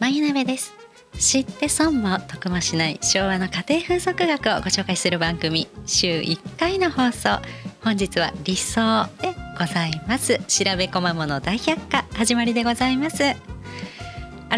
[0.00, 0.74] 眉鍋です。
[1.18, 7.40] 知って損も得もしない昭和の家庭風俗学をご紹介する番組週1回の放送。
[7.82, 10.38] 本日は理想でございます。
[10.48, 13.45] 調べこまもの大百科始まりでございます。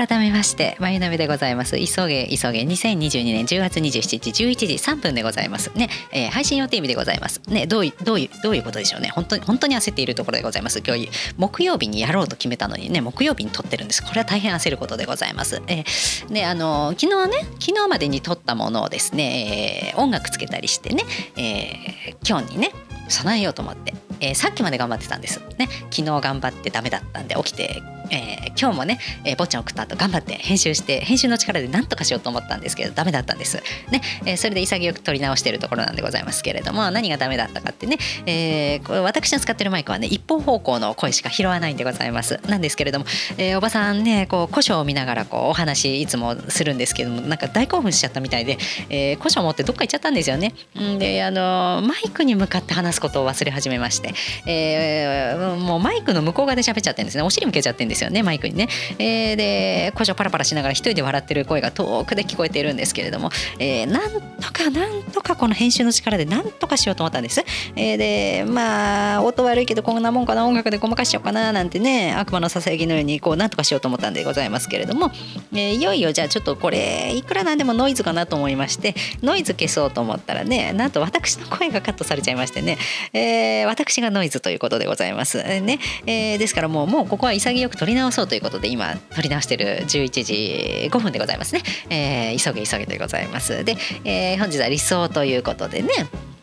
[0.07, 1.77] 改めまして眉鍋でございます。
[1.77, 2.61] 急げ急げ。
[2.61, 5.73] 2022年10月27日11時3分でございます。
[5.75, 7.43] ね、えー、配信予定日でございます。
[7.49, 9.09] ねどういうどういうどういうことでしょうね。
[9.09, 10.83] 本当に本当に焦っているところでございます。
[10.87, 14.05] 今日木曜日にやろうと決めたのにね木曜日に撮ってるんです。
[14.05, 15.61] これは大変焦ることでございます。
[15.67, 21.03] えー、ねあの昨日ね昨日までに撮ったものをですね、えー、音楽つけたりしてね、
[21.37, 22.71] えー、今日にね
[23.09, 25.41] 備えようと思って、えー、さっきまで頑張ってたんです。
[25.59, 33.63] ね昨日頑張ってダメだったんで起きてえー、今日もね、えー、坊ちゃん送った後頑張って編集して編集の力で何とかしようと思ったんですけどダメだったんです。
[33.91, 42.41] ねえー、それで潔く撮り直しているところなんでございますけれども何がダメだったかってね、えー、私の使ってるマイクはね一方方向の声しか拾わないんでございます。
[42.47, 48.59] なんですけれども、えー、おばさんねこう古書を見ながらこうお話いつもするんですけどもなんか大興奮しちゃったみたいで、
[48.91, 50.55] えー、古書を持ってどっか行っちゃったんですよね。
[50.99, 54.15] であのマイクに向かって話すことを忘れ始めまして、
[54.47, 58.69] えー、もうマイクの向こう側で喋っちゃってるんですねお尻向けちゃってるんですですよねマイクにね。
[58.99, 67.45] えー、で古書パラパラしながら一人で笑ってる声が遠くで聞こえているんですけれども、えー、なんとかなんとかこの編集の力でなんとかしようと思ったんです。
[67.75, 75.11] えー、でまあ音悪いけどこんなもんかな音楽でごまかしようかななんてね悪魔のささやきのようにこうなんとかしようと思ったんでございますけれども、
[75.53, 82.79] えー、いよいよじゃあちょっとこれいくらなんでもノイズかなと思いましてノイズ消そうと思ったらねなんと私の声がカットされちゃいましてね、
[83.13, 85.39] えー、私がノイズということでございます。
[85.43, 93.65] ねえー、ですからもうもうここは潔く取り直そうということで今撮り直してる11時5分でございますね、えー、急げ急げでございます。
[93.65, 95.89] で、えー、本日は理想ということでね。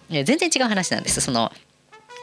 [0.10, 1.20] 全然違う話なんです。
[1.20, 1.52] その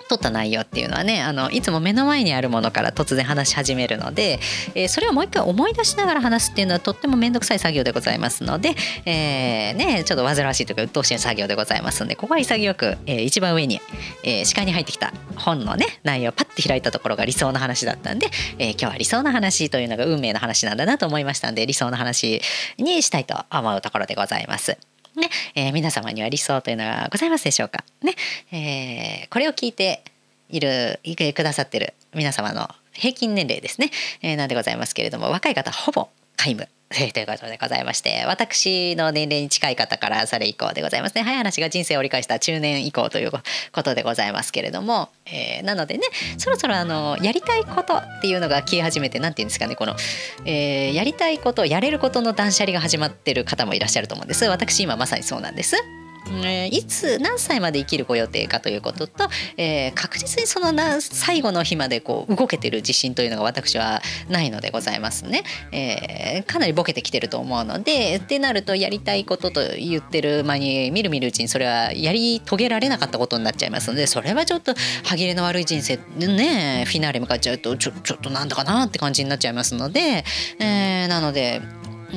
[0.09, 4.41] 取った内容っていうのはねあのいつも目の前にあるものから突然話し始めるので、
[4.75, 8.75] えー、それをもう一回思い出しながら話すっていうのはとっても面倒くさい作業でございますので、
[9.07, 13.81] えー、ね、ちょっと煩わしいというか鬱陶しい作業でございますのでここは潔く、えー、一番上に、
[14.23, 18.27] え視界に入ってきた本のね内容をパッと開いたところが理想の話だったんで、
[18.59, 22.41] え今日は理想の話というのが運命の話なんだなと思いましたんで理想の話
[22.79, 24.77] にしたいと思うところでございます。
[25.15, 27.85] ねえー、皆様には理想というのはございますでしょうか？
[28.03, 28.15] ね
[28.51, 30.03] えー、これを聞いて
[30.49, 31.01] いる
[31.35, 33.91] くださってる皆様の平均年齢ですね、
[34.23, 36.69] えー、なんでございますけれども若い方ほぼ皆無
[37.13, 43.41] ということでございまして私の年齢に近い方からそれ以降でございますね早い話が人生を折り返した中年以降というこ
[43.83, 46.03] とでございますけれども、えー、なのでね
[46.39, 49.97] そろそろあのやりたいことっていうのが消え始めて何て言うんですかねこの、
[50.45, 56.02] えー、やりたいことやれることの断捨離が始まってる方もいらっしゃると思うんです私今まさにそうなんです。
[56.29, 74.75] えー、いつ何歳まで生きるご予定かということと、えー、確実にその最後の日までこう動けてる自信というのが私はないのでございますね、えー、かなりボケてきてると思うのでってなるとやりたいことと言ってる間にみるみるうちにそれはやり遂げられなかったことになっちゃいますのでそれはちょっと
[75.05, 80.25] 歯切れの悪い人生ねフィナーレ向かっちゃうとちょちょっとなんだかなって感じになっちゃいますので、
[80.59, 81.61] えー、なので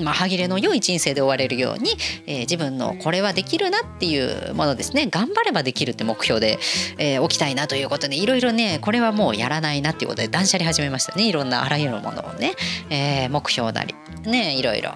[0.04, 1.92] まあ、歯切れの良い人生で終われるように、
[2.28, 6.60] えー、自分のこれはできるなっていうものですね頑張ればできるって目標で、
[6.98, 12.54] えー、おきたいなということでいろいろねこれはもうやらないなっていうことで断捨離始めましたねいろんなあらゆるものをね、
[12.90, 13.96] えー、目標なり
[14.26, 14.92] ねいろいろ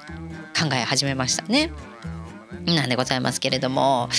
[0.60, 1.72] 考え始めましたね。
[2.66, 4.10] なんでございますけれども、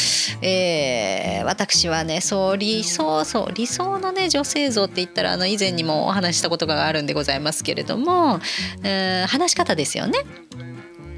[0.43, 8.41] えー、私はねそう理想そう理想のね女性像って言ったらあの以前にもお話したことがあるんでございますけれども、
[8.83, 10.21] えー、話し方ですよね。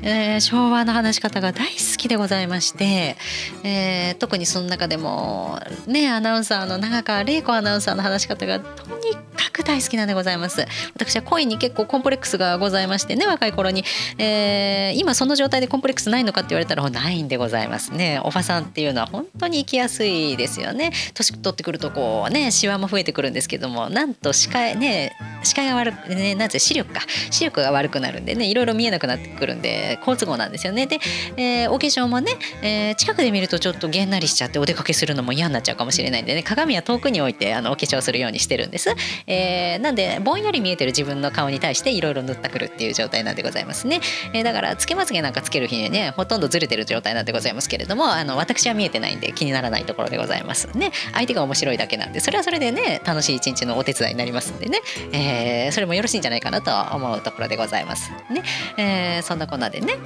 [0.03, 3.17] えー、昭和の話し方が大好きでございまして、
[3.65, 10.67] えー、特にその中でもねアナウンサーの長川玲子アナウンサーの話し方がとにかく大好きなんでございます。
[10.95, 13.85] 私は恋に結構コンプレックスがございましてね若い頃に、
[14.19, 18.21] えー、今その状態でコンプレックスないのかって言われたらないんでございますね。
[18.25, 20.93] おばさんっていうのは本当に生きやすいですよね。
[21.15, 27.03] 年取ってくるとこうねシワも増えてくるんですけどもなんと視界ね視界が悪くねなぜ視力か。
[27.31, 30.87] 視力が悪くなるんでねいろいろ見えなくなってくるんで好都合なんですよね。
[30.87, 31.01] で、
[31.37, 36.43] えー、お化粧もね、えー、近くで見るとちょっとげんなりしちゃってお出かけするのも嫌になっちゃうかもしれないんでね。
[36.43, 38.95] 鏡は遠くに置いてあのお化粧するようにしてるんです、
[39.27, 44.01] えー、なんでぼんやり見えてる自分の顔に対していろいろ塗ったくるっていう状態なんでございますね、
[44.35, 50.93] えー、だからつけまつげなんかつける日にねほとんどずれてる状態なんでございますけれどもあの私は見えてないんで気にならないところでございますね。
[51.15, 54.81] 相手が面白いだけなんでそれはそれでね楽しい一日のお手伝いになりますんでね、
[55.13, 58.43] えー、それもよろしいんじゃないかなと思うところでございますね、
[58.77, 59.99] えー、そんなこんなでね。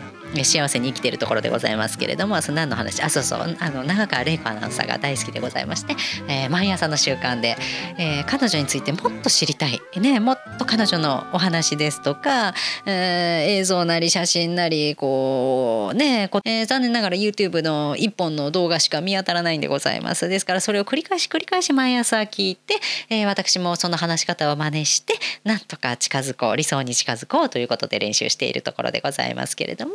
[0.44, 3.00] 幸せに生きてるところでございますけれどもその何の話？
[3.00, 3.56] あそうそう。
[3.60, 5.94] あの長川玲子アナウンサーが大好きでございまして、
[6.28, 7.56] えー、毎朝の習慣で、
[7.96, 12.54] えー、彼女についてもっと知りたい、ね、もっと彼女のお話ですとか、
[12.86, 20.28] えー、映像なり写真なりこうねこ、え、残念ながら YouTube の一本の動画しか見当たらないんでございます。
[20.28, 22.80] ですからそれを繰り返し繰り返し毎朝聞いて、
[23.10, 25.14] え、私もその話し方を真似して
[25.44, 29.65] なんとか近づこう理想に近づこうということで練習しているところでございますけれども。
[29.66, 29.92] れども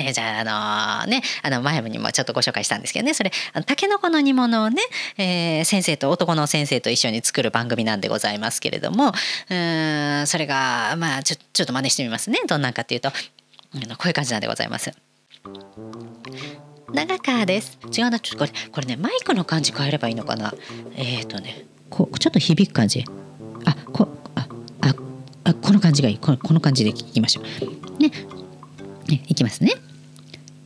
[0.00, 3.32] えー、じゃあ、あのー、ね、あの前にもちょっとご紹介したんですけどね、それ、
[3.66, 4.82] たけのこの煮物をね、
[5.16, 9.12] えー、先生と、男の先生と一緒に作る番組なんでございますけれども、
[9.50, 12.38] うんそれが、まあちょ、ちょっと真似してみますね。
[12.46, 13.16] どんなんかっていうと、こ
[14.04, 14.92] ういう感じなんでございます。
[16.92, 17.78] 長川です。
[17.96, 20.54] 違うな、ちょっとこれ、これね、マイクの感じ変えればいいのかな。
[20.96, 23.04] えっ、ー、とね、こう、ちょっと響く感じ。
[23.64, 24.48] あ、こ、あ、
[24.80, 24.94] あ、
[25.44, 26.18] あこの感じがいい。
[26.18, 28.02] このこの感じで聞きましょう。
[28.02, 28.10] ね、
[29.14, 29.72] いきますね。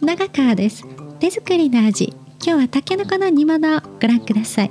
[0.01, 0.85] 長川です。
[1.21, 2.13] 手作りの味。
[2.45, 4.71] 今日はたけのこの煮物をご覧ください。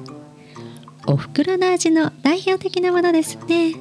[1.07, 3.73] お袋の味の代表的なものですね。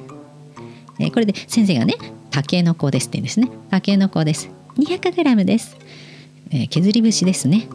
[0.99, 1.95] えー、これで先生がね、
[2.29, 3.49] たけのこですって言うんですね。
[3.69, 4.49] たけのこです。
[4.77, 5.75] 200g です、
[6.51, 7.67] えー、削り節ですね。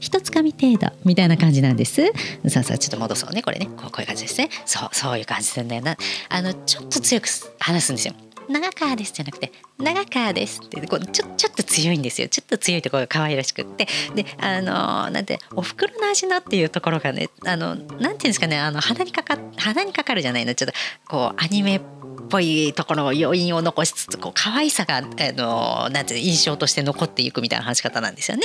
[0.00, 2.06] 一つかみ程度みたいな感じなんです。
[2.48, 4.48] さあさあちょっと戻そうねこれねこうこういう感じですね。
[4.64, 5.96] そうそういう感じなんだよな。
[6.28, 7.28] あのちょっと強く
[7.60, 8.14] 話すんですよ。
[8.52, 12.28] 長川ですじゃなくて長川ですってこうちょちょっと強いんですよ。
[12.28, 13.86] ちょっと強いところが可愛らしくって。
[14.14, 20.54] であのなんておふくろの味のっていうところがねあのなんていうんですかねあの鼻にかか鼻にかかるじゃないの。
[20.54, 20.74] ちょっと
[21.08, 21.80] こうアニメっ
[22.28, 25.02] ぽいところを余韻を残しつつこう可愛さがあ
[25.32, 28.42] のなんて印象として残っていくみたいな話し方なんですよね。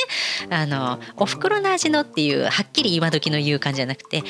[0.50, 4.24] あのおふくろの味のっていうはっきり今時の言う感じじゃなくて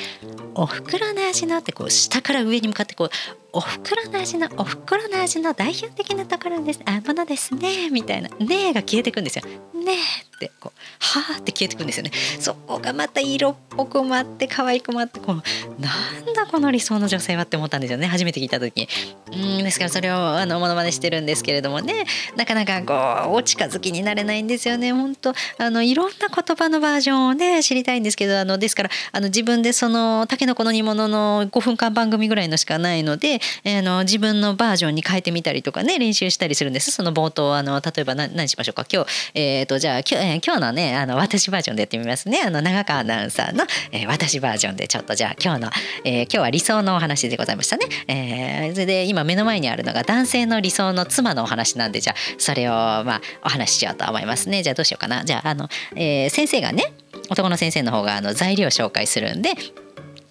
[0.53, 3.09] おふくろの味のってこう下から上に向かってこう
[3.57, 6.79] おふくろの味のおふくろの味の代表的なところです。
[6.85, 7.89] あものですね。
[7.89, 9.45] みたいな「ね」が消えてくんですよ。
[9.73, 9.95] ね
[10.35, 12.11] ってこう「はあ」って消えてくんですよね。
[12.39, 15.89] そこがまた色っぽくまって可愛くまってこうな
[16.31, 18.05] んだこの理想の女性はって思ったんですよね。
[18.05, 18.87] 初めて聞いた時。
[19.31, 22.05] うんですからそれをあのモノマネしてるんですけれどもね。
[22.35, 24.93] なかなかこうお近づきになれないんですよね。
[24.93, 36.91] 本当あのいろんな言葉のバージョンをね知りたいんですけどあのですからあの自分でそのたけのこの煮物の5分間番組ぐらいのしかないので、えー、の自分のバージョンに変えてみたりとかね練習したりするんです。
[36.91, 38.85] その冒頭あの例えば何何しましょうか？
[38.91, 42.41] 今日えっ、ー、とじゃあ今日,、えー、今日のねあの私バージョンでやってみますね。
[42.45, 45.69] あの長川アナウンサーの、えー、私バージョンでちょっとじゃあ今日の、
[46.03, 54.63] えー、今日は理想のお話でございましたね、えー、それで今目の前にあるのが男性の理想の妻のお話なんでじゃあそれをまあお話ししようと思いますね。
[54.63, 55.23] じゃあどうしようかな。
[55.23, 56.93] じゃああの、えー、先生がね
[57.29, 59.51] 男の先生の方があの材料を紹介するんで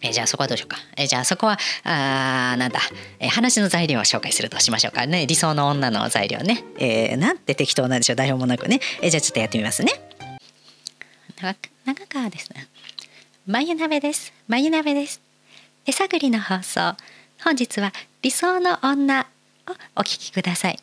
[0.02, 0.76] えじゃあそこはどうしようか。
[0.96, 2.80] えじゃあそこは、あなんだ、
[3.18, 5.26] え話の材料を紹介するとしましょうかね。
[5.26, 6.64] 理想の女の材料ね。
[6.78, 8.16] えー、なんて適当なんでしょう。
[8.16, 8.80] 台本もなくね。
[9.00, 9.92] えじゃあちょっとやってみますね。
[11.40, 12.66] 長川ですね。
[13.46, 14.32] 眉鍋です。
[14.48, 15.20] 眉鍋です。
[15.84, 16.96] 手探りの放送。
[17.44, 20.78] 本日は理想の女をお聞きください。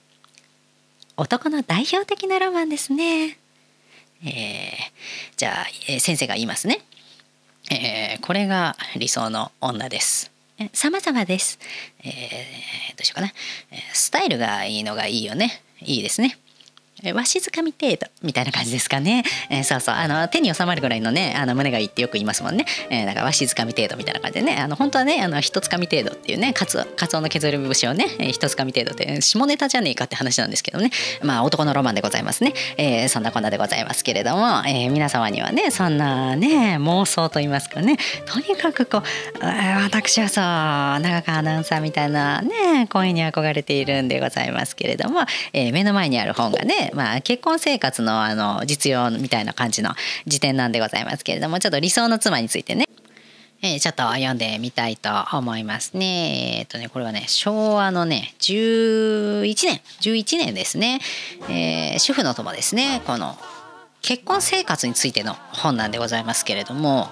[1.18, 3.38] 男の代表的なロマンですね。
[4.26, 4.30] えー、
[5.36, 6.80] じゃあ、えー、先生が言いますね。
[7.72, 10.32] えー、これが理想の女です。
[10.74, 11.60] 様々です。
[12.04, 13.34] えー、どうしようかな。
[13.94, 15.62] スタイルがいいのがいいよね。
[15.82, 16.38] いいですね。
[17.12, 19.96] わしづかみ程度みたいな感じですかね、えー、そうそう。
[19.96, 24.58] あの手に収まるぐらいのねあの胸がいいってよく言いますもんね、えー、だからわしづかみ程度みたいな感じでね。
[24.58, 30.92] あの本当はねあの一つかみ程度っていうねカツカツオの削り節をね、一つかみ程度って下ネタじゃねえかって話なんですけどね。
[31.22, 37.98] まあ男のロマンでございますね、えー、そんなこんなでございますけれども、えー、皆様にはねそんなね妄想と言いますかね。
[38.26, 39.04] とにかくこう
[39.44, 40.44] 私はそう
[41.04, 45.22] 長川アナウンサーみたいなね声に憧れているんでございますけれども、
[45.54, 49.92] えー、目の前にある本がねまあ、結婚生活のあの実用みたいな感じの
[50.28, 52.86] 辞典なんでございますけれどもちょっと理想の妻についてね
[53.66, 56.58] え、ちょっと読んでみたいと思いますね。
[56.60, 61.00] えっ、ー、とね、これはね、昭和のね、11年、11年ですね。
[61.50, 63.02] えー、主婦の友ですね。
[63.08, 63.38] この
[64.04, 67.08] 結婚生活についての本なんでございますけれども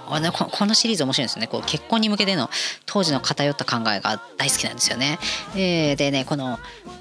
[0.51, 2.49] このシリーズ面白いですねこう結婚に向けての
[2.85, 5.17] 当時の偏った考えが大好きなんですよね。
[5.55, 6.59] えー、でねこの、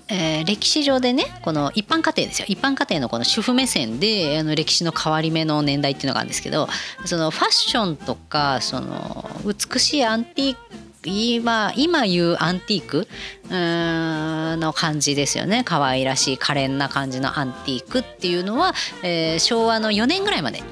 [0.08, 6.68] えー、歴史上でねこの一般家庭ですよ一般家庭のこの主婦目線であの歴史の変わり目の年代っていうのがあるんですけど
[7.04, 10.69] そのファッションとかその美しいアンティーク
[11.04, 13.08] 今今言うアンティーク？
[13.50, 15.62] の感じですよね。
[15.64, 20.62] 可愛らしい可憐な感じのアンティークっていうのは、えー、昭和の4年ぐらいまで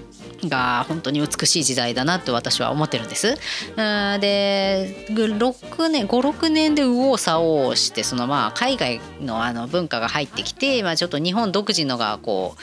[0.45, 3.35] が本当に美しい時代だなと私は思ってるんです。
[3.77, 12.61] で6年56年で右往左往してそのまあ海外のあの文化が入ってきて、まあ、ちょっと日本独自のがこう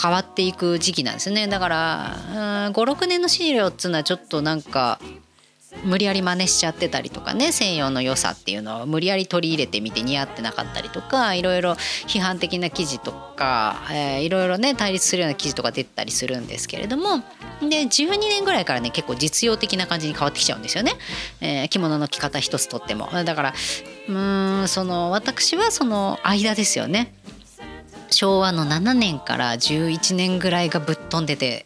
[0.00, 1.48] 変わっていく時期なんですね。
[1.48, 2.16] だから
[2.72, 5.00] 56年の資料っつうのはちょっとなんか
[5.84, 17.18] 無理やり真似しちゃってたりとかね西洋の良さっていうのを無理やり取り入れてみて似合ってなかったりとかいろいろ批判的な記事とか、えー、いろいろね対立するような記事とか出たりするんですけれども
[17.60, 20.92] で12年ぐらいからね結構実用的な感じに変わってきちゃうんですよね、
[21.40, 23.08] えー、着物の着方一つとっても。
[23.24, 23.54] だから
[24.08, 27.14] うんその私はその間ですよね。
[28.10, 31.64] 昭和の7年から11年ぐらいがぶっ飛んでて、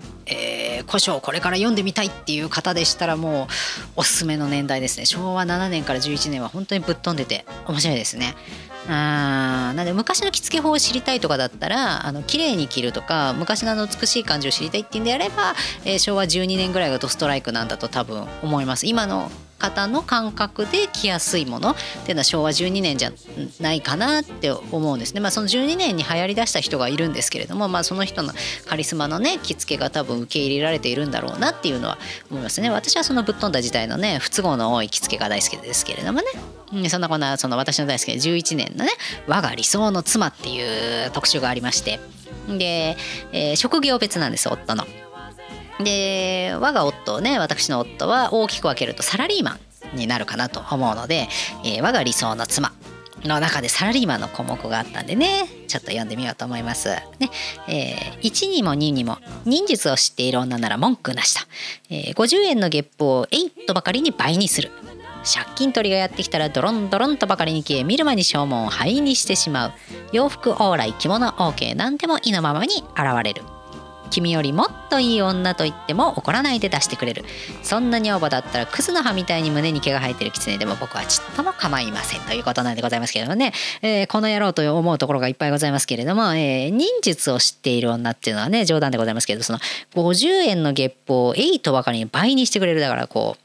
[0.84, 3.46] ー古書をこれから読んでみたいっていう方でしたらもう
[3.96, 5.06] おすすめの年代ですね。
[5.06, 8.34] 昭和7年から11年は本当にぶっ飛んでて面白いですね。
[8.86, 15.54] あなんで昔の着付け法を知りたいとかだったらあの綺麗に着るとか昔のあの美しい感じを知りたいっていうんであれば、
[15.86, 18.86] えー、昭和12年ぐらいがドストライクなんだと多分思います。
[18.86, 19.30] 今の
[19.64, 23.12] 方の感覚で着やすいものっていうのは昭和12年じゃ
[23.60, 25.20] ないかなって思うんですね。
[25.20, 28.32] まあ、その12年に流行りだした人がいるんですけれども、まあ、その人の
[28.66, 31.98] カリスマのね着付けが多分受け入れられているんだろうなっていうのは
[32.30, 32.70] 思いますね。
[32.70, 36.26] 私はそのぶっ飛んだ時代のね不都合の多い着付けが大好きですけれどもね。
[36.88, 38.90] そんなこんなその私の大好きな11年のね
[39.28, 42.00] 「我が理想の妻」っていう特集がありまして
[42.48, 42.96] で、
[43.32, 44.84] えー、職業別なんです夫の。
[45.82, 49.58] で我が夫ね私の夫は大きく分けるとサラリーマ
[49.94, 51.28] ンになるかなと思うので、
[51.64, 52.72] えー、我が理想の妻
[53.24, 56.90] の中でサラリーマンの項目があったんでねちょっと読んでみようと思います。
[57.18, 57.30] ね
[57.68, 61.40] えー、1にも2にも忍術を知っている女なら文句なしと、
[61.90, 64.70] えー、50円の月報を8とばかりに倍にする。
[65.24, 69.72] 借金取りがやってきたらドロンドロンとばかりに消え見る間に証文を灰にしてしまう。
[70.12, 73.53] 洋服往来着物 OK 何でも意のままに現れる。
[74.10, 77.24] 君よりもっといい女と言っても怒らないで出してくれる。
[77.62, 89.58] そんな女房だったらクズの葉みたいに胸に毛が生えてる狐でも僕はちっとも構いませんということなんでございますけれどもね、えー、この野郎と思うところがいっぱいございますけれども、えー、忍術を知っている女っていうのはね冗談でございますけどその
[89.94, 93.36] 50円の月報を8ばかりに倍にしてくれるだからこ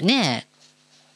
[0.00, 0.53] うねえ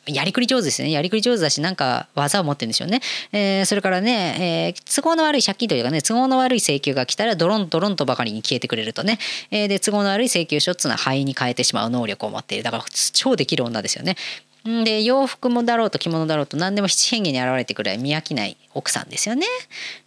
[0.08, 0.90] やりくり上手ですね。
[0.90, 3.00] やりくり上手だし、なんか技を持ってるんでしょうね。
[3.32, 9.18] えー、それからね、えー、都合の悪い借金というかね、都合の悪い請求が来たら、ドロンドロンとばかりに消えてくれるとね。
[9.50, 12.64] えー、で、都合の悪い請求書っつうのは灰に変えてしまう能力を持っている。
[12.64, 14.16] だから、超できる女ですよね。
[14.84, 19.46] で洋服もだろうと着物だろうと何でも七変化に現れてくる見飽きない奥さんですよね。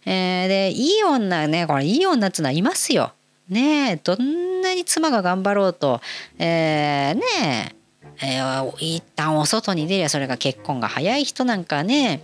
[0.06, 3.12] えー、でいい女ねこれいい女っつうのはいますよ。
[3.48, 6.00] ねえどんなに妻が頑張ろうと、
[6.38, 7.81] えー、ねえ
[8.22, 12.22] えー、一旦お外に出りゃそれが結婚が早い人なんかね。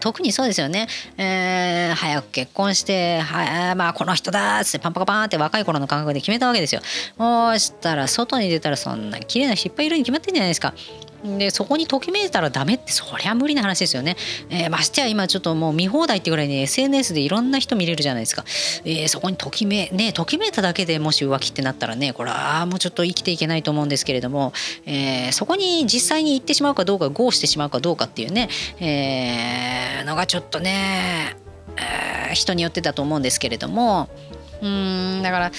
[0.00, 6.82] 特にそうですよね、えー、早く結婚してはまあこの人だっつってパンパカパンって若い頃の感覚で決めたわけですよ。
[7.16, 10.74] そしたら外に出たらそんな綺麗な人いっぱいいるに決まってんじゃないですか。
[11.24, 14.16] でそこにときめいたらダメってそりゃ無理な話ですよね、
[14.50, 18.44] えー、ましてや今ちょっともう見放題ってぐらいに SNS でいろんな人見れるじゃないですか、
[18.84, 24.52] えー、そこにときめねときめいただけでもし浮気ってなったらねこれはもうちょっと生きていけないと思うんですけれども、
[24.86, 28.48] えー、そこに実際に行ってしまうかどうか GO してしまうかどうかっていうね、
[28.80, 31.36] えー、のがちょっとね、
[31.76, 34.08] えー、人によってだと思うんですけれども
[34.60, 35.52] うんだから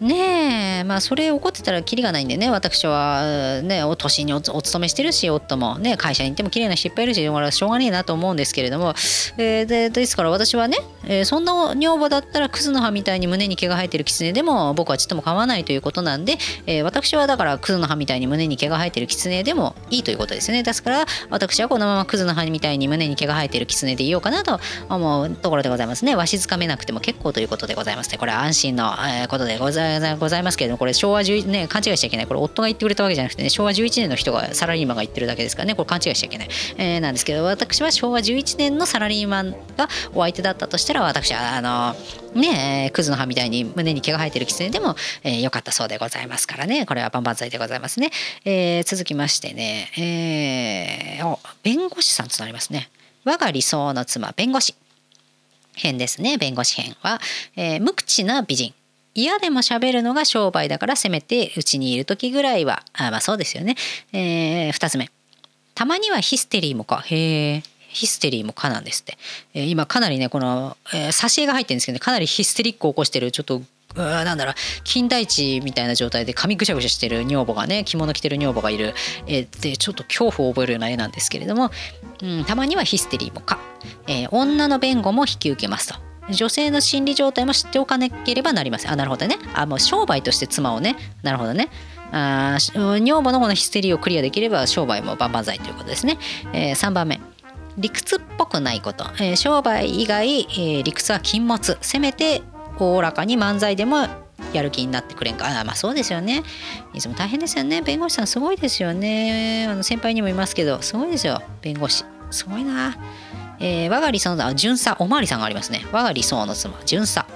[0.00, 8.94] ねえまあそれ怒ってたらキリがないんでね私はねお年にお勤めしてるし夫もね会社に行っても綺麗な人いっぱいいるししょうがねえなと思うんですけれども、
[9.38, 20.62] えー、でですから私はね、えー、そんな女房だったらクズの葉みたいに胸に毛が生えてる狐でも僕はちっとも構わないということなんで、えー、私はだからクズの葉みたいに胸に毛が生えてる狐でもいいということですね。
[20.62, 26.14] ですから私はこのままクズの葉みたいに胸に毛が生えてる狐でいようかなと思うところでございますね。
[26.14, 28.18] わしづかめなくても結構ということでございますね。
[28.18, 32.26] これは安心のえことでございますけれどもこれ昭和11年勘違いしちゃいけない。
[32.26, 35.74] これ夫が言ってくれたわけじゃなくてね昭和11年の人がサラリーマンが言ってるだけですからね。
[35.74, 36.48] これ勘違いしちゃいけない、
[36.78, 41.94] えー、なんですけど私は昭和11年のサラリーマンがお相手だったとしたらら私はあの
[42.34, 46.86] ねクズの葉みたいに胸に毛が生えてる狐でも、えー、よかったそうでございますからね。
[46.86, 48.10] これは万々歳でございますね、
[48.44, 52.90] えー、続きましてね、えー、お弁護士さんとなりますね。
[53.24, 54.74] 我が理想の妻弁護士。
[55.74, 56.38] 編ですね。
[56.38, 57.20] 弁護士編は、
[57.54, 58.74] えー、無口な美人。
[59.14, 62.82] 嫌でも喋るのが商売だからせめてうちにいる時ぐらいは。
[62.94, 63.76] あまあそうですよね、
[64.12, 65.10] えー、2つ目。
[65.74, 67.62] たまにはヒステリーもかへえ
[67.96, 69.16] ヒステリーもかなんですって、
[69.54, 73.62] えー、今かなりねこの、えー、挿絵が入ってるんですけど、ね、かなりヒステリックを起こしてるちょっと
[73.94, 78.92] なんだろう金田一みたいな状態で髪ぐしゃぐしゃしてる女房がね着物着てる女房がいる。
[79.26, 81.70] 絵でちょっと恐怖を覚えるような絵なんですけれども、
[82.22, 83.58] うん、たまにはヒステリーもか、
[84.06, 85.94] えー、女の弁護も引き受けますと。
[86.30, 88.92] 女性の心理状態も知っておかなければなりません。
[88.92, 89.38] あなるほどね。
[89.54, 90.96] あもう商売として妻をね。
[91.22, 91.70] なるほどね。
[92.12, 96.18] あ女房のこのヒステリーをクリアできれば商売も万々歳ということですね、
[96.52, 97.20] えー、3番目。
[97.78, 101.76] 理屈っぽくないこと、えー、商売以外、えー、理屈は禁物。
[101.80, 102.42] せめて
[102.78, 104.06] おおらかに漫才でも
[104.52, 105.46] やる気になってくれんか。
[105.48, 106.42] あまあそうですよね。
[106.94, 107.82] いつも大変ですよね。
[107.82, 109.66] 弁護士さんすごいですよね。
[109.68, 110.80] あの先輩にもいますけど。
[110.82, 111.42] すごいですよ。
[111.62, 112.04] 弁護士。
[112.30, 112.96] すごいな。
[113.58, 114.96] えー、我が理想の妻巡査。
[114.98, 115.84] おまわりさんがありますね。
[115.92, 116.74] 我が理想の妻。
[116.84, 117.26] 巡査。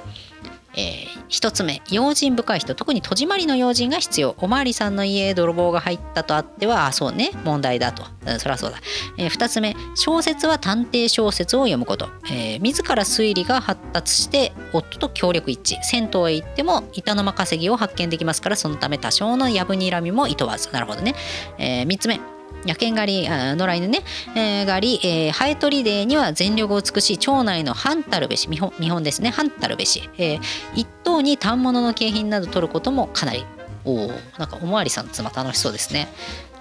[0.80, 4.34] えー、1つ目用心深い人特に戸締まりの用心が必要。
[4.38, 8.78] おまわりさんの家へ泥棒が入ったとあってはあそうね問題だと、うん、そりゃそうだ、
[9.18, 15.82] えー、2つ目小説は探偵小説を読むこと、えー、自ら推理が発達して夫と協力一致。
[15.82, 20.70] 銭湯へ行っても板の間稼ぎを発見できますからそのため多少のやぶにらみもいとわず。
[20.72, 21.14] なるほどね、
[21.58, 22.20] えー、3つ目
[22.66, 24.02] 野犬狩り野良犬ね、
[24.36, 30.40] えー、狩り、えー、ハエトリデーには全力美し町内の半たるべし見本見本ですね半たるべし、えー、
[30.74, 33.44] 一頭に反物の景品など取ることもかなり
[33.84, 36.08] おおなんかおまわりさんの妻楽しそうですね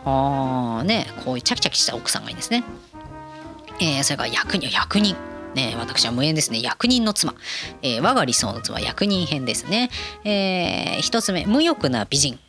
[0.05, 2.63] ああねこういうチャキチャキした奥さんがいいんですね
[3.81, 5.15] えー、それから役人役人
[5.55, 6.61] ね、私は無縁ですね。
[6.61, 7.33] 役人の妻。
[7.81, 9.89] えー、我が理想の妻、役人編ですね。
[10.23, 12.39] えー、一つ目、無欲な美人。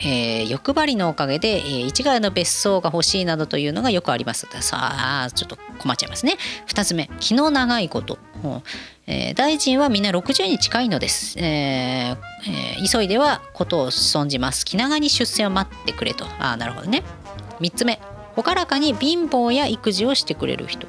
[0.00, 4.46] えー、欲張りのおかげで、えー、一概の別荘が欲しいなどというのがよくあります。
[4.60, 6.36] さあ、ちょっと困っちゃいますね。
[6.68, 8.18] 2つ目、気の長いこと。
[9.06, 17.02] えー、大臣はみんな60に近いのです、えー、急いではことを損じます気長に出世を待ってくれとああなるほどね
[17.58, 18.00] 3つ目
[18.36, 20.86] 朗らかに貧乏や育児をしてくれる人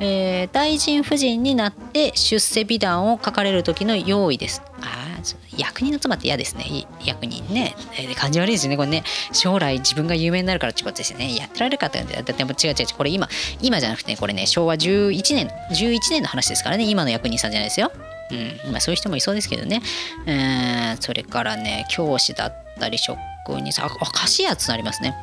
[0.00, 4.60] えー、大臣夫人になって出世美談を書かれる時の用意です。
[4.80, 5.13] あ
[5.56, 6.86] 役人の妻って嫌ですね。
[7.04, 7.74] 役人ね。
[7.98, 8.76] えー、感じ悪いですよね。
[8.76, 11.34] これね、将来自分が有名になるからってことですよね。
[11.36, 12.86] やってられるかって、でも違う違う違う。
[12.96, 13.28] これ今、
[13.60, 16.84] 今じゃなくて、ね、これね、昭和11年、11年の話ですからね。
[16.84, 17.92] 今の役人さんじゃないですよ。
[18.30, 19.82] うん、まあそういう人もいそうですけどね。
[20.26, 23.18] えー、それからね、教師だったり、職
[23.48, 25.14] 人さん、あ、菓子屋つなりますね。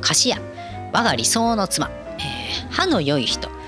[0.00, 0.38] 菓子屋。
[0.92, 1.90] 我が理想の妻。
[2.18, 3.59] えー、歯の良い人。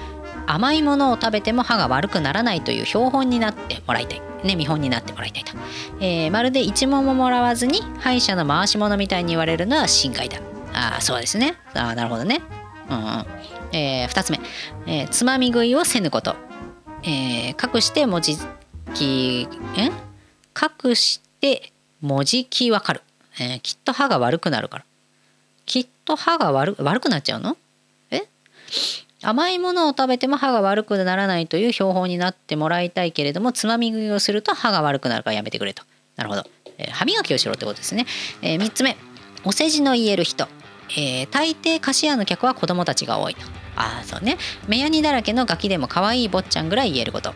[0.46, 4.22] 甘いものを食べても歯が悪くならないという標本になってもらいたい。
[4.44, 5.52] ね、見本になってもらいたいと。
[6.00, 10.38] えー、まるで一問ももらわずに歯医者の回し物みたいに言われるのは心外だ。
[10.75, 11.54] ああ、そうですね。
[11.75, 12.40] ああ、なるほどね。
[12.90, 13.26] うん、うん。
[13.72, 14.40] えー、2つ目、
[14.87, 16.34] えー、つまみ食いをせぬこと。
[17.04, 18.37] えー、隠して文字
[18.94, 19.90] き、え？
[20.87, 23.02] 隠して文字きわかる、
[23.40, 23.60] えー。
[23.60, 24.84] きっと歯が悪くなるから。
[25.67, 27.56] きっと歯が悪悪くなっちゃうの？
[29.23, 35.82] 甘いものを食べても歯が悪くならないという標本になってもらいたいけれどもつまみ食いをすると歯が悪くなるからやめてくれと。
[36.17, 36.45] なるほど、
[36.78, 38.06] えー、歯磨きをしろってことですね、
[38.43, 38.97] えー、3つ目。
[39.45, 40.47] お世辞の言える人、
[40.91, 43.41] えー、大抵菓子屋の客は子供たちが多いと。
[43.76, 44.37] ああそうね。
[44.69, 47.35] 目やにだらけのガキでも可愛い坊ちゃんぐらい言えること。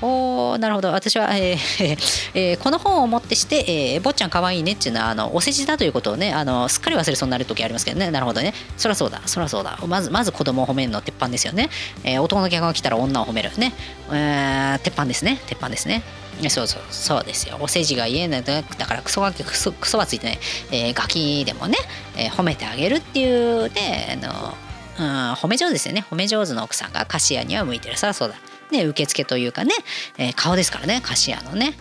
[0.00, 0.92] おなるほど。
[0.92, 1.98] 私は、えー
[2.34, 8.10] えー、この本をもってして、えー、坊ちゃんかわいいねっていうのはあのお世辞だということをねあのすっかり忘れそうになる時ありますけどね。
[8.10, 8.54] なるほどね。
[8.76, 9.78] そりゃそうだそりゃそうだ。
[9.86, 11.68] まずまず子供を褒めるの鉄板ですよね、
[12.04, 13.50] えー、男の客が来たら女を褒める。
[13.56, 13.72] ね、
[14.12, 15.40] えー、鉄板ですね。
[15.46, 16.02] 鉄板ですね。
[16.48, 17.56] そうそうそうですよ。
[17.60, 20.38] お世辞が言えないだからクソがクソクソはついてない、
[20.70, 21.76] えー、ガキでもね、
[22.16, 24.54] えー、褒めてあげるっていうねあの、
[24.98, 26.04] うん、褒め上手ですよね。
[26.08, 27.96] 褒め上手の奥さんが菓子屋には向いてる。
[27.96, 28.36] さそうだ。
[28.70, 29.72] ね、受付というかね、
[30.18, 31.74] えー、顔ですからね、菓子屋のね。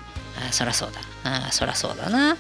[0.50, 1.00] あそらそうだ。
[1.23, 2.32] あそらそうだな。
[2.32, 2.36] う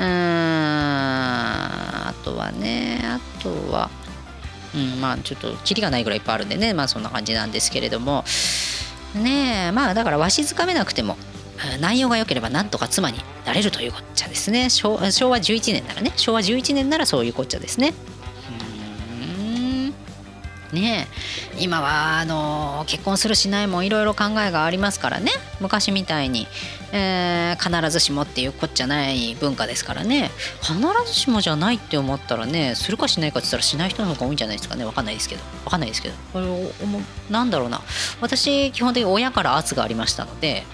[0.00, 3.90] ん、あとはね、あとは、
[4.74, 8.24] うん、まあちょっとキリがないぐらいいっぱいあるんでね、まあそんな感じなんですけれども、
[9.14, 11.16] ねえ、まあだからわしづかめなくても、
[11.80, 17.94] 内容が良ければなんとか妻になれるというこっちゃですね昭和11年ならね昭和11年ならそういうこっちゃですね
[20.72, 21.08] ね。
[21.58, 25.32] 今はあの結婚するしないもいろいろ考えがありますからね。
[25.60, 26.46] 昔みたいに、
[26.92, 30.30] えー、必ずしもっていうこっちゃない文化ですからね。
[30.62, 34.84] 必ずしもじゃないって思ったらねするかしないかって言ったらしない人の方が多いんじゃないですかね。
[34.84, 35.42] 分かんないですけど。
[35.64, 36.14] 分かんないですけど。
[36.32, 36.46] これ
[37.30, 37.80] なんだろうな。
[38.20, 40.64] 私基本的に親から圧がありましたので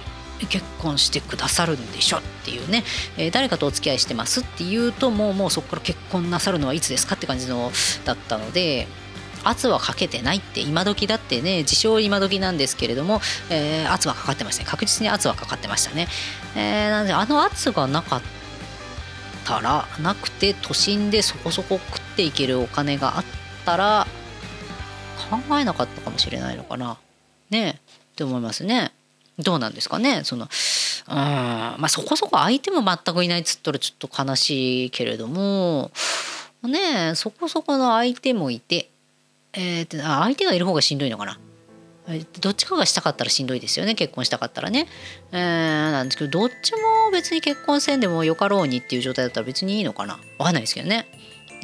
[0.46, 2.84] 結婚してくださるんでしょっていうね、
[3.16, 7.70] えー、誰かとお付き合いしてますっていうともうもうそこから結婚なさるのはいつですかって感じの
[8.04, 8.88] だったので
[9.44, 14.68] 圧はかけてないって今時だってね自称今時なんですけれども、えー、圧はかかってましたね。
[14.70, 16.08] 確実に圧はかかってましたね、
[16.56, 18.22] えー、なのであの圧がなかっ
[19.44, 23.24] たらなくて都心でそこそこ食っていけるお金があっ
[23.64, 24.06] たら
[25.30, 26.98] 考えなかったかもしれないのかな。
[27.50, 27.80] ね
[28.12, 28.92] って思いますね。
[29.38, 30.22] どうなんですかね。
[30.24, 30.48] その
[31.08, 35.90] うんまあそこそこ相手も全くいないっつったらちょっと悲しいけれども
[36.62, 38.88] ねそこそこの相手もいて
[39.56, 41.38] えー、って相手がいる方がしんどいのかな。
[42.40, 43.94] どっちかがしたかったらしんどいですよね。
[43.94, 44.86] 結婚したかったらね、
[45.32, 50.18] えー、なんですけどどっちも別に結婚せんでもよかろうにっていう状態だったら別にいいのかな。
[50.38, 51.06] わかんないですけどね。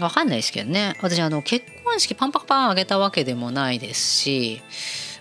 [0.00, 0.96] わかんないですけどね。
[1.02, 4.62] 私あの結婚式パンパカパンあげたわけでもないですし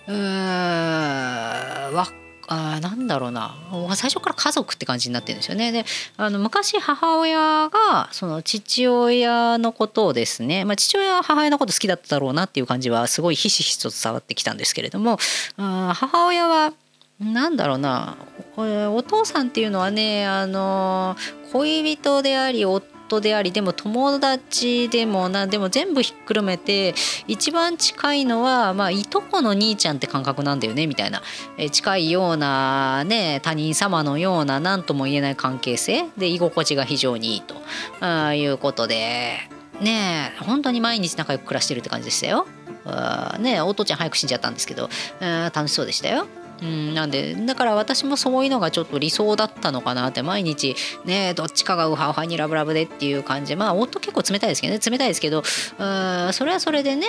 [0.07, 2.07] うーんわ
[2.51, 3.55] あなんだろうな
[3.95, 5.71] 最初から家族って感じになってるんですよね。
[5.71, 5.85] で
[6.17, 15.19] あの昔母親がその父親のことをですね、まあ、父親は母親のこと好きだっただろうなっていう感じはすごいひしひしと伝わってきたんですけれども
[15.57, 16.73] あ母親は
[17.19, 18.17] なんだろうな
[18.57, 21.15] お父さんっていうのはねあの
[21.51, 26.93] 恋人であり夫夫でありでも友達でも何でも全部ひっくるめて
[27.27, 31.21] 一番近いのは、まあ、いとこの兄ちゃんって感覚なんだよねみたいな、
[31.57, 37.55] え近いような、ね、他人様のような何とも言えない関係性で居心地が非常にいいと
[37.99, 39.37] あいうことで
[39.81, 42.45] ね本当に毎日仲良く暮らしてるって感じでしたよ。
[42.85, 46.25] あねお父ちゃん早く死んじゃったんですけど楽しそうでしたよ。
[46.61, 57.07] うん、なんでだから私もそういうのがちょっと理想だったのかなって毎日ねどっちかがウハウハにラブラブでっていう感じまあ夫結構冷たいですけどね冷たいですけどうんそれはそれでね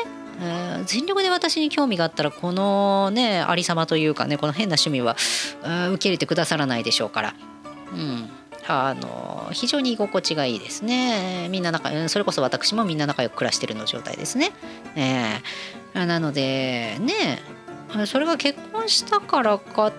[0.87, 5.17] 全力で私に興味があったらこのねありさまというかねこの変な趣味は
[5.93, 7.35] 受け入れてくださらないでしょうから。
[7.93, 8.31] うん
[8.73, 11.49] あの非常に居心地がいいですね。
[11.51, 14.53] みんな仲それこそ私もみんな仲良く暮らしてるの状態ですね。
[14.95, 17.43] えー、なのでね
[18.07, 19.93] それが結婚したからか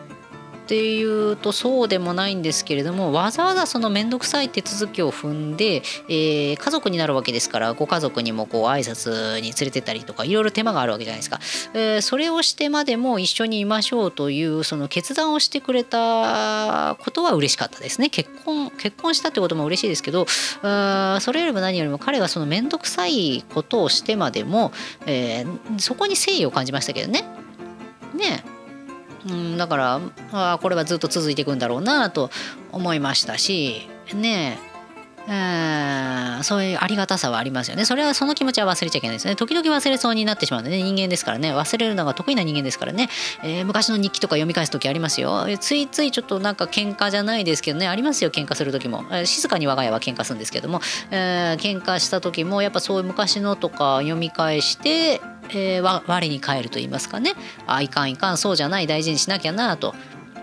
[0.61, 11.39] っていうとそうでもないんですけれどもわざわざその面倒くさい手続きを踏んで、えー、家族になるわけですからご家族にもこう挨拶に連れてったりとかいろいろ手間があるわけじゃないですか、
[11.73, 18.09] えー、それをしてまでも一緒にいましょうというその決断をしてくれたことは嬉しかったですね。
[18.09, 20.25] 結婚結婚したってことも嬉しいですけど
[20.61, 24.71] あそれよりも何よりも彼がその面倒くさいことをしてまでも、
[25.05, 27.25] えー、そこに誠意を感じましたけどね。
[28.15, 28.43] ね
[29.23, 32.31] うん、だからあこれはずっと続いていくんだろうなと
[32.71, 34.57] 思いましたしね
[35.27, 37.85] えそういうありがたさはありますよね。
[37.85, 39.35] それはその気持ちは忘れちゃいけないですね。
[39.35, 43.09] 時々忘れそうになってしまうんでね、人間ですからね、忘れるのが得意な人間ですからね、
[43.43, 45.45] えー、昔の日記とか読み返す時ありますよ。
[45.59, 49.05] ついついちょっとなんか喧嘩じゃないですけどね、ありますよ、喧嘩する時も。
[49.11, 55.21] えー、静かに我が家は喧嘩するんですけども、えー、喧嘩した時もやっぱそういう昔のとか読み返して、
[55.53, 57.33] えー、我に返ると言いますかね
[57.67, 59.95] あいかんいかんそうじゃない大事にしなきゃなと。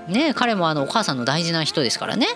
[0.09, 2.27] ね、彼もあのお母さんの大事な人ですからね、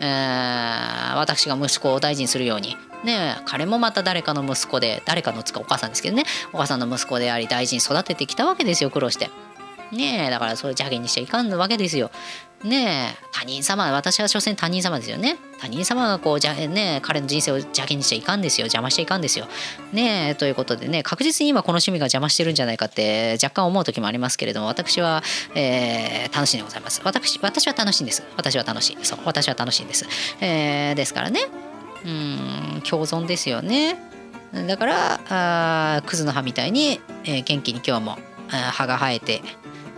[0.00, 9.30] えー、私が息子を大事にするように、ね、彼もまた誰かの息子で誰かのつかお母さんですけどねお母さんの息子であり大事に育ててきたわけですよ苦労して。
[9.92, 12.10] ねえだからそれ邪険にしちゃいかんわけですよ。
[12.64, 13.28] ねえ。
[13.32, 15.36] 他人様私は所詮他人様ですよね。
[15.60, 18.64] 他人様がこうじゃね彼の人生を邪険にしちゃいかんですよ。
[18.64, 19.46] 邪魔しちゃいかんですよ。
[19.92, 25.22] ねえということでね確実に今この趣味が邪魔してるんじゃないかって若干思う時もありますけれども私は、
[25.54, 27.00] えー、楽しいでございます。
[27.04, 28.24] 私私は楽しいんです。
[28.36, 28.98] 私は楽しい。
[29.02, 30.06] そう私は楽しいんです、
[30.40, 31.40] えー、ですからね。
[32.04, 33.96] うん共存ですよね。
[34.66, 38.18] だからあクズの葉みたいに、えー、元気に今日も
[38.48, 39.42] 葉が生えて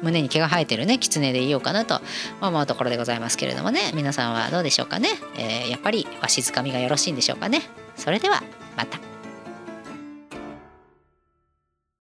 [0.02, 2.00] 胸に毛が生えてるね狐でいようかなと
[2.40, 3.92] 思うところでございますけれどもね。
[3.94, 7.62] 皆さんはどうでしょうかね、えー、やっぱりわしづかみがよろしいんでしょうかね。
[7.96, 8.42] それでは
[8.76, 9.10] また。